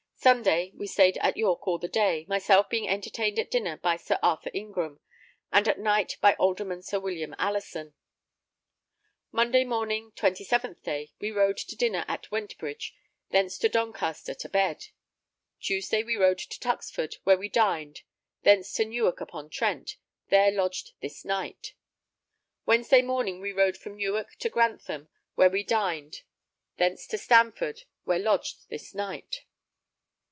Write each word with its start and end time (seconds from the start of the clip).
Sunday, 0.23 0.71
we 0.75 0.85
stayed 0.85 1.17
at 1.17 1.35
York 1.35 1.67
all 1.67 1.79
the 1.79 1.87
day, 1.87 2.25
myself 2.29 2.69
being 2.69 2.87
entertained 2.87 3.39
at 3.39 3.49
dinner 3.49 3.77
by 3.77 3.95
Sir 3.97 4.19
Arthur 4.21 4.51
Ingram 4.53 4.99
and 5.51 5.67
at 5.67 5.79
night 5.79 6.17
by 6.21 6.35
Alderman 6.35 6.83
Sir 6.83 6.99
William 6.99 7.33
Allison. 7.39 7.95
Monday 9.31 9.63
morning, 9.65 10.11
27th 10.15 10.83
day, 10.83 11.11
we 11.19 11.31
rode 11.31 11.57
to 11.57 11.75
dinner 11.75 12.05
to 12.05 12.29
Wentbridge, 12.29 12.91
thence 13.31 13.57
to 13.57 13.67
Doncaster 13.67 14.35
to 14.35 14.47
bed. 14.47 14.83
Tuesday 15.59 16.03
we 16.03 16.15
rode 16.17 16.37
to 16.37 16.59
Tuxford, 16.59 17.15
where 17.23 17.39
we 17.39 17.49
dined; 17.49 18.01
thence 18.43 18.71
to 18.73 18.85
Newark 18.85 19.21
upon 19.21 19.49
Trent, 19.49 19.97
there 20.29 20.51
lodged 20.51 20.91
this 21.01 21.25
night. 21.25 21.73
Wednesday 22.67 23.01
morning 23.01 23.39
we 23.39 23.53
rode 23.53 23.75
from 23.75 23.95
Newark 23.97 24.35
to 24.35 24.49
Grantham 24.51 25.09
where 25.33 25.49
we 25.49 25.63
dined; 25.63 26.21
thence 26.77 27.07
to 27.07 27.17
Stamford, 27.17 27.85
where 28.03 28.19
lodged 28.19 28.69
this 28.69 28.93
night. 28.93 29.45